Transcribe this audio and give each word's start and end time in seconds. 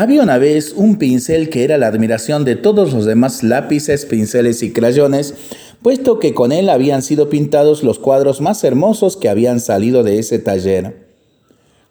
Había 0.00 0.22
una 0.22 0.38
vez 0.38 0.72
un 0.74 0.96
pincel 0.96 1.50
que 1.50 1.62
era 1.62 1.76
la 1.76 1.88
admiración 1.88 2.46
de 2.46 2.56
todos 2.56 2.94
los 2.94 3.04
demás 3.04 3.42
lápices, 3.42 4.06
pinceles 4.06 4.62
y 4.62 4.72
crayones, 4.72 5.34
puesto 5.82 6.18
que 6.18 6.32
con 6.32 6.52
él 6.52 6.70
habían 6.70 7.02
sido 7.02 7.28
pintados 7.28 7.82
los 7.82 7.98
cuadros 7.98 8.40
más 8.40 8.64
hermosos 8.64 9.18
que 9.18 9.28
habían 9.28 9.60
salido 9.60 10.02
de 10.02 10.18
ese 10.18 10.38
taller. 10.38 11.06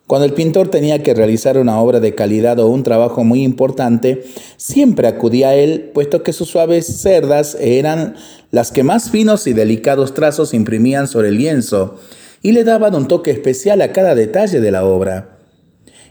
Cuando 0.07 0.25
el 0.25 0.33
pintor 0.33 0.69
tenía 0.69 1.03
que 1.03 1.13
realizar 1.13 1.59
una 1.59 1.79
obra 1.79 1.99
de 1.99 2.15
calidad 2.15 2.57
o 2.57 2.65
un 2.65 2.81
trabajo 2.81 3.23
muy 3.23 3.43
importante, 3.43 4.23
siempre 4.57 5.07
acudía 5.07 5.49
a 5.49 5.55
él, 5.55 5.91
puesto 5.93 6.23
que 6.23 6.33
sus 6.33 6.49
suaves 6.49 6.87
cerdas 6.87 7.55
eran 7.61 8.15
las 8.49 8.71
que 8.71 8.81
más 8.81 9.11
finos 9.11 9.45
y 9.45 9.53
delicados 9.53 10.15
trazos 10.15 10.55
imprimían 10.55 11.07
sobre 11.07 11.27
el 11.27 11.37
lienzo 11.37 11.99
y 12.41 12.53
le 12.53 12.63
daban 12.63 12.95
un 12.95 13.07
toque 13.07 13.29
especial 13.29 13.83
a 13.83 13.91
cada 13.91 14.15
detalle 14.15 14.61
de 14.61 14.71
la 14.71 14.83
obra. 14.83 15.38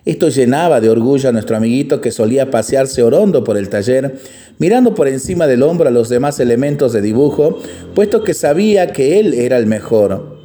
Esto 0.09 0.31
llenaba 0.31 0.81
de 0.81 0.89
orgullo 0.89 1.29
a 1.29 1.33
nuestro 1.33 1.55
amiguito 1.55 2.01
que 2.01 2.13
solía 2.13 2.51
pasearse 2.51 3.03
orondo 3.03 3.45
por 3.45 3.59
el 3.59 3.69
taller, 3.69 4.19
mirando 4.57 4.95
por 4.95 5.07
encima 5.07 5.47
del 5.47 5.63
hombro 5.63 5.87
a 5.87 5.91
los 5.91 6.09
demás 6.09 6.41
elementos 6.41 6.95
de 6.95 7.03
dibujo, 7.03 7.59
puesto 7.95 8.25
que 8.25 8.33
sabía 8.33 8.87
que 8.95 9.21
él 9.21 9.35
era 9.35 9.59
el 9.59 9.67
mejor. 9.67 10.39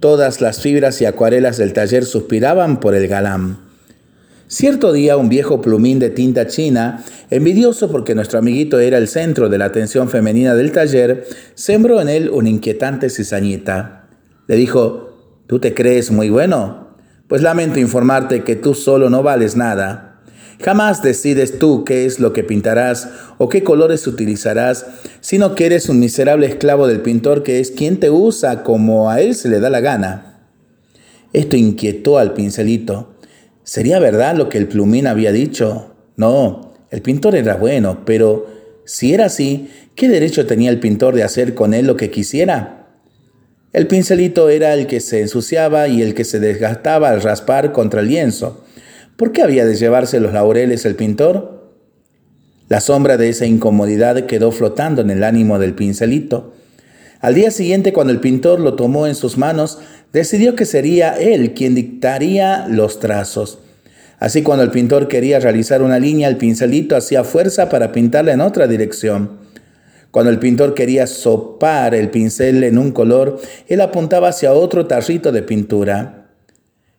Todas 0.00 0.40
las 0.40 0.62
fibras 0.62 1.02
y 1.02 1.04
acuarelas 1.04 1.58
del 1.58 1.74
taller 1.74 2.06
suspiraban 2.06 2.80
por 2.80 2.94
el 2.94 3.06
galán. 3.06 3.58
Cierto 4.48 4.94
día 4.94 5.18
un 5.18 5.28
viejo 5.28 5.60
plumín 5.60 5.98
de 5.98 6.08
tinta 6.08 6.46
china, 6.46 7.04
envidioso 7.28 7.90
porque 7.90 8.14
nuestro 8.14 8.38
amiguito 8.38 8.78
era 8.80 8.96
el 8.96 9.08
centro 9.08 9.50
de 9.50 9.58
la 9.58 9.66
atención 9.66 10.08
femenina 10.08 10.54
del 10.54 10.72
taller, 10.72 11.26
sembró 11.54 12.00
en 12.00 12.08
él 12.08 12.30
una 12.30 12.48
inquietante 12.48 13.10
cizañita. 13.10 14.08
Le 14.48 14.56
dijo, 14.56 15.42
¿tú 15.46 15.58
te 15.58 15.74
crees 15.74 16.10
muy 16.10 16.30
bueno? 16.30 16.85
Pues 17.28 17.42
lamento 17.42 17.80
informarte 17.80 18.44
que 18.44 18.54
tú 18.54 18.74
solo 18.74 19.10
no 19.10 19.24
vales 19.24 19.56
nada. 19.56 20.20
Jamás 20.62 21.02
decides 21.02 21.58
tú 21.58 21.84
qué 21.84 22.06
es 22.06 22.20
lo 22.20 22.32
que 22.32 22.44
pintarás 22.44 23.08
o 23.38 23.48
qué 23.48 23.64
colores 23.64 24.06
utilizarás, 24.06 24.86
sino 25.20 25.54
que 25.54 25.66
eres 25.66 25.88
un 25.88 25.98
miserable 25.98 26.46
esclavo 26.46 26.86
del 26.86 27.00
pintor 27.00 27.42
que 27.42 27.58
es 27.58 27.72
quien 27.72 27.98
te 27.98 28.10
usa 28.10 28.62
como 28.62 29.10
a 29.10 29.20
él 29.20 29.34
se 29.34 29.48
le 29.48 29.58
da 29.58 29.70
la 29.70 29.80
gana. 29.80 30.46
Esto 31.32 31.56
inquietó 31.56 32.18
al 32.18 32.32
pincelito. 32.32 33.16
¿Sería 33.64 33.98
verdad 33.98 34.36
lo 34.36 34.48
que 34.48 34.58
el 34.58 34.68
plumín 34.68 35.08
había 35.08 35.32
dicho? 35.32 35.94
No, 36.16 36.74
el 36.90 37.02
pintor 37.02 37.34
era 37.34 37.56
bueno, 37.56 38.04
pero 38.06 38.46
si 38.84 39.12
era 39.12 39.26
así, 39.26 39.68
¿qué 39.96 40.08
derecho 40.08 40.46
tenía 40.46 40.70
el 40.70 40.78
pintor 40.78 41.16
de 41.16 41.24
hacer 41.24 41.54
con 41.54 41.74
él 41.74 41.86
lo 41.88 41.96
que 41.96 42.10
quisiera? 42.10 42.85
El 43.76 43.88
pincelito 43.88 44.48
era 44.48 44.72
el 44.72 44.86
que 44.86 45.00
se 45.00 45.20
ensuciaba 45.20 45.86
y 45.86 46.00
el 46.00 46.14
que 46.14 46.24
se 46.24 46.40
desgastaba 46.40 47.10
al 47.10 47.20
raspar 47.20 47.72
contra 47.72 48.00
el 48.00 48.08
lienzo. 48.08 48.64
¿Por 49.18 49.32
qué 49.32 49.42
había 49.42 49.66
de 49.66 49.76
llevarse 49.76 50.18
los 50.18 50.32
laureles 50.32 50.86
el 50.86 50.94
pintor? 50.94 51.74
La 52.70 52.80
sombra 52.80 53.18
de 53.18 53.28
esa 53.28 53.44
incomodidad 53.44 54.24
quedó 54.24 54.50
flotando 54.50 55.02
en 55.02 55.10
el 55.10 55.22
ánimo 55.22 55.58
del 55.58 55.74
pincelito. 55.74 56.54
Al 57.20 57.34
día 57.34 57.50
siguiente, 57.50 57.92
cuando 57.92 58.14
el 58.14 58.20
pintor 58.20 58.60
lo 58.60 58.76
tomó 58.76 59.06
en 59.06 59.14
sus 59.14 59.36
manos, 59.36 59.78
decidió 60.10 60.56
que 60.56 60.64
sería 60.64 61.10
él 61.10 61.52
quien 61.52 61.74
dictaría 61.74 62.66
los 62.68 62.98
trazos. 62.98 63.58
Así 64.18 64.42
cuando 64.42 64.64
el 64.64 64.70
pintor 64.70 65.06
quería 65.06 65.38
realizar 65.38 65.82
una 65.82 65.98
línea, 65.98 66.28
el 66.28 66.38
pincelito 66.38 66.96
hacía 66.96 67.24
fuerza 67.24 67.68
para 67.68 67.92
pintarla 67.92 68.32
en 68.32 68.40
otra 68.40 68.68
dirección. 68.68 69.44
Cuando 70.10 70.30
el 70.30 70.38
pintor 70.38 70.74
quería 70.74 71.06
sopar 71.06 71.94
el 71.94 72.10
pincel 72.10 72.64
en 72.64 72.78
un 72.78 72.92
color, 72.92 73.40
él 73.68 73.80
apuntaba 73.80 74.28
hacia 74.28 74.52
otro 74.52 74.86
tarrito 74.86 75.32
de 75.32 75.42
pintura. 75.42 76.28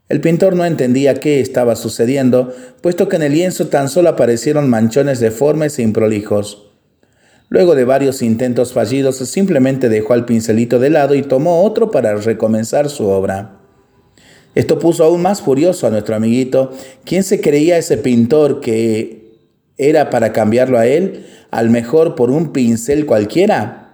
El 0.09 0.21
pintor 0.21 0.55
no 0.55 0.63
entendía 0.63 1.15
qué 1.15 1.41
estaba 1.41 1.75
sucediendo, 1.75 2.53
puesto 2.81 3.09
que 3.09 3.17
en 3.17 3.23
el 3.23 3.33
lienzo 3.33 3.67
tan 3.67 3.89
solo 3.89 4.09
aparecieron 4.09 4.69
manchones 4.69 5.19
deformes 5.19 5.79
e 5.79 5.83
improlijos. 5.83 6.71
Luego 7.49 7.75
de 7.75 7.85
varios 7.85 8.21
intentos 8.21 8.73
fallidos, 8.73 9.17
simplemente 9.17 9.89
dejó 9.89 10.13
al 10.13 10.25
pincelito 10.25 10.79
de 10.79 10.89
lado 10.89 11.15
y 11.15 11.23
tomó 11.23 11.63
otro 11.63 11.91
para 11.91 12.15
recomenzar 12.15 12.89
su 12.89 13.07
obra. 13.07 13.59
Esto 14.55 14.79
puso 14.79 15.03
aún 15.03 15.21
más 15.21 15.41
furioso 15.41 15.87
a 15.87 15.89
nuestro 15.89 16.15
amiguito, 16.15 16.71
quien 17.05 17.23
se 17.23 17.41
creía 17.41 17.77
ese 17.77 17.97
pintor 17.97 18.59
que 18.59 19.26
era 19.77 20.09
para 20.09 20.33
cambiarlo 20.33 20.77
a 20.77 20.87
él, 20.87 21.25
al 21.51 21.69
mejor 21.69 22.15
por 22.15 22.31
un 22.31 22.51
pincel 22.51 23.05
cualquiera. 23.05 23.87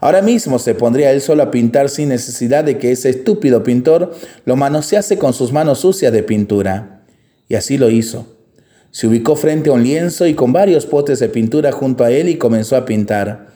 Ahora 0.00 0.22
mismo 0.22 0.58
se 0.58 0.74
pondría 0.74 1.12
él 1.12 1.20
solo 1.20 1.42
a 1.42 1.50
pintar 1.50 1.90
sin 1.90 2.08
necesidad 2.08 2.64
de 2.64 2.78
que 2.78 2.90
ese 2.90 3.10
estúpido 3.10 3.62
pintor 3.62 4.14
lo 4.46 4.56
manosease 4.56 5.18
con 5.18 5.34
sus 5.34 5.52
manos 5.52 5.80
sucias 5.80 6.12
de 6.12 6.22
pintura. 6.22 7.02
Y 7.48 7.54
así 7.54 7.76
lo 7.76 7.90
hizo. 7.90 8.26
Se 8.90 9.06
ubicó 9.06 9.36
frente 9.36 9.70
a 9.70 9.74
un 9.74 9.82
lienzo 9.82 10.26
y 10.26 10.34
con 10.34 10.52
varios 10.52 10.86
potes 10.86 11.20
de 11.20 11.28
pintura 11.28 11.70
junto 11.70 12.02
a 12.02 12.10
él 12.10 12.28
y 12.28 12.38
comenzó 12.38 12.76
a 12.76 12.86
pintar. 12.86 13.50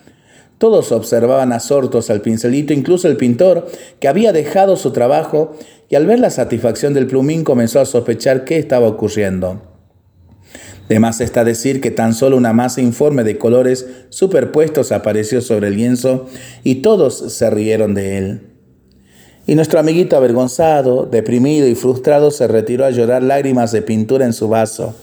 Todos 0.59 0.93
observaban 0.93 1.53
absortos 1.53 2.11
al 2.11 2.21
pincelito, 2.21 2.73
incluso 2.73 3.09
el 3.09 3.17
pintor, 3.17 3.67
que 3.99 4.07
había 4.07 4.33
dejado 4.33 4.77
su 4.77 4.93
trabajo 4.93 5.57
y 5.89 5.97
al 5.97 6.07
ver 6.07 6.21
la 6.21 6.31
satisfacción 6.31 6.95
del 6.95 7.07
plumín 7.07 7.43
comenzó 7.43 7.81
a 7.81 7.87
sospechar 7.87 8.45
qué 8.45 8.59
estaba 8.59 8.87
ocurriendo. 8.87 9.74
De 10.89 11.01
más 11.01 11.21
está 11.21 11.45
decir 11.45 11.81
que 11.81 11.91
tan 11.91 12.15
solo 12.15 12.37
una 12.37 12.53
masa 12.53 12.83
informe 12.83 13.25
de 13.25 13.39
colores 13.39 13.87
superpuestos 14.11 14.93
apareció 14.93 15.41
sobre 15.41 15.69
el 15.69 15.77
lienzo 15.77 16.27
y 16.63 16.77
todos 16.77 17.33
se 17.33 17.49
rieron 17.51 17.95
de 17.95 18.19
él. 18.19 18.41
Y 19.47 19.55
nuestro 19.55 19.79
amiguito 19.79 20.17
avergonzado, 20.17 21.07
deprimido 21.07 21.69
y 21.69 21.75
frustrado 21.75 22.31
se 22.31 22.49
retiró 22.49 22.85
a 22.85 22.91
llorar 22.91 23.23
lágrimas 23.23 23.73
de 23.73 23.83
pintura 23.83 24.25
en 24.25 24.33
su 24.33 24.49
vaso. 24.49 24.95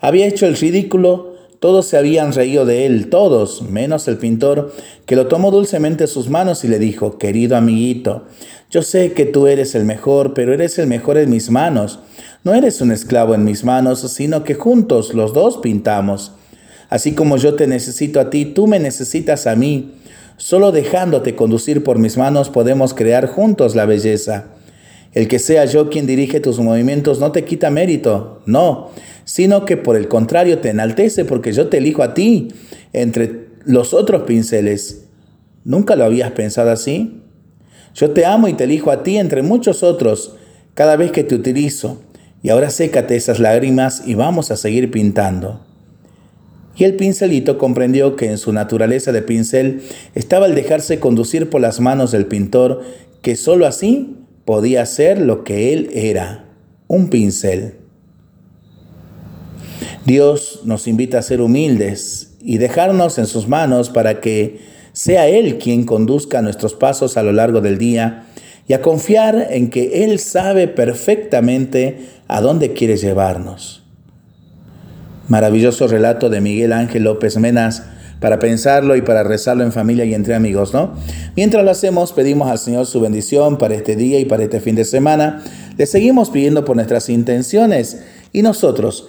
Había 0.00 0.26
hecho 0.26 0.46
el 0.46 0.56
ridículo, 0.56 1.35
todos 1.60 1.86
se 1.86 1.96
habían 1.96 2.32
reído 2.32 2.66
de 2.66 2.86
él, 2.86 3.08
todos, 3.08 3.62
menos 3.62 4.08
el 4.08 4.18
pintor, 4.18 4.72
que 5.06 5.16
lo 5.16 5.26
tomó 5.26 5.50
dulcemente 5.50 6.04
en 6.04 6.08
sus 6.08 6.28
manos 6.28 6.64
y 6.64 6.68
le 6.68 6.78
dijo, 6.78 7.18
querido 7.18 7.56
amiguito, 7.56 8.24
yo 8.70 8.82
sé 8.82 9.12
que 9.12 9.24
tú 9.24 9.46
eres 9.46 9.74
el 9.74 9.84
mejor, 9.84 10.34
pero 10.34 10.52
eres 10.52 10.78
el 10.78 10.86
mejor 10.86 11.18
en 11.18 11.30
mis 11.30 11.50
manos. 11.50 12.00
No 12.44 12.54
eres 12.54 12.80
un 12.80 12.92
esclavo 12.92 13.34
en 13.34 13.44
mis 13.44 13.64
manos, 13.64 14.00
sino 14.12 14.44
que 14.44 14.54
juntos 14.54 15.14
los 15.14 15.32
dos 15.32 15.58
pintamos. 15.58 16.32
Así 16.88 17.12
como 17.12 17.36
yo 17.36 17.54
te 17.54 17.66
necesito 17.66 18.20
a 18.20 18.30
ti, 18.30 18.44
tú 18.44 18.66
me 18.66 18.78
necesitas 18.78 19.46
a 19.46 19.56
mí. 19.56 19.94
Solo 20.36 20.72
dejándote 20.72 21.34
conducir 21.34 21.82
por 21.82 21.98
mis 21.98 22.16
manos 22.16 22.50
podemos 22.50 22.92
crear 22.92 23.26
juntos 23.26 23.74
la 23.74 23.86
belleza. 23.86 24.46
El 25.12 25.28
que 25.28 25.38
sea 25.38 25.64
yo 25.64 25.88
quien 25.88 26.06
dirige 26.06 26.40
tus 26.40 26.60
movimientos 26.60 27.20
no 27.20 27.32
te 27.32 27.44
quita 27.44 27.70
mérito, 27.70 28.42
no, 28.44 28.90
sino 29.26 29.64
que 29.64 29.76
por 29.76 29.96
el 29.96 30.08
contrario 30.08 30.60
te 30.60 30.70
enaltece 30.70 31.24
porque 31.26 31.52
yo 31.52 31.68
te 31.68 31.78
elijo 31.78 32.02
a 32.02 32.14
ti 32.14 32.48
entre 32.94 33.48
los 33.64 33.92
otros 33.92 34.22
pinceles. 34.22 35.08
¿Nunca 35.64 35.96
lo 35.96 36.04
habías 36.04 36.30
pensado 36.30 36.70
así? 36.70 37.22
Yo 37.94 38.12
te 38.12 38.24
amo 38.24 38.46
y 38.46 38.54
te 38.54 38.64
elijo 38.64 38.90
a 38.92 39.02
ti 39.02 39.18
entre 39.18 39.42
muchos 39.42 39.82
otros 39.82 40.36
cada 40.74 40.96
vez 40.96 41.10
que 41.10 41.24
te 41.24 41.34
utilizo. 41.34 42.00
Y 42.42 42.50
ahora 42.50 42.70
sécate 42.70 43.16
esas 43.16 43.40
lágrimas 43.40 44.04
y 44.06 44.14
vamos 44.14 44.52
a 44.52 44.56
seguir 44.56 44.92
pintando. 44.92 45.66
Y 46.76 46.84
el 46.84 46.94
pincelito 46.94 47.58
comprendió 47.58 48.14
que 48.14 48.26
en 48.26 48.38
su 48.38 48.52
naturaleza 48.52 49.10
de 49.10 49.22
pincel 49.22 49.82
estaba 50.14 50.46
el 50.46 50.54
dejarse 50.54 51.00
conducir 51.00 51.50
por 51.50 51.60
las 51.60 51.80
manos 51.80 52.12
del 52.12 52.26
pintor, 52.26 52.82
que 53.22 53.34
sólo 53.34 53.66
así 53.66 54.18
podía 54.44 54.86
ser 54.86 55.20
lo 55.20 55.42
que 55.42 55.72
él 55.72 55.90
era, 55.92 56.44
un 56.86 57.08
pincel. 57.08 57.85
Dios 60.06 60.60
nos 60.64 60.86
invita 60.86 61.18
a 61.18 61.22
ser 61.22 61.40
humildes 61.40 62.36
y 62.40 62.58
dejarnos 62.58 63.18
en 63.18 63.26
sus 63.26 63.48
manos 63.48 63.90
para 63.90 64.20
que 64.20 64.60
sea 64.92 65.26
Él 65.26 65.58
quien 65.58 65.84
conduzca 65.84 66.42
nuestros 66.42 66.74
pasos 66.74 67.16
a 67.16 67.24
lo 67.24 67.32
largo 67.32 67.60
del 67.60 67.76
día 67.76 68.26
y 68.68 68.72
a 68.72 68.82
confiar 68.82 69.48
en 69.50 69.68
que 69.68 70.04
Él 70.04 70.20
sabe 70.20 70.68
perfectamente 70.68 72.06
a 72.28 72.40
dónde 72.40 72.72
quiere 72.72 72.96
llevarnos. 72.96 73.82
Maravilloso 75.26 75.88
relato 75.88 76.30
de 76.30 76.40
Miguel 76.40 76.72
Ángel 76.72 77.02
López 77.02 77.36
Menas 77.36 77.82
para 78.20 78.38
pensarlo 78.38 78.94
y 78.94 79.02
para 79.02 79.24
rezarlo 79.24 79.64
en 79.64 79.72
familia 79.72 80.04
y 80.04 80.14
entre 80.14 80.36
amigos, 80.36 80.72
¿no? 80.72 80.94
Mientras 81.34 81.64
lo 81.64 81.70
hacemos, 81.72 82.12
pedimos 82.12 82.48
al 82.48 82.58
Señor 82.58 82.86
su 82.86 83.00
bendición 83.00 83.58
para 83.58 83.74
este 83.74 83.96
día 83.96 84.20
y 84.20 84.24
para 84.24 84.44
este 84.44 84.60
fin 84.60 84.76
de 84.76 84.84
semana. 84.84 85.42
Le 85.76 85.84
seguimos 85.84 86.30
pidiendo 86.30 86.64
por 86.64 86.76
nuestras 86.76 87.08
intenciones 87.08 88.04
y 88.32 88.42
nosotros 88.42 89.08